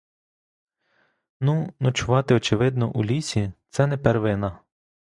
[1.41, 4.59] Ну, ночувати, очевидно, у лісі— це не первина.